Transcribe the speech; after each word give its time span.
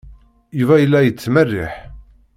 Yuba 0.59 0.75
yella 0.81 0.99
yettmerriḥ. 1.05 1.73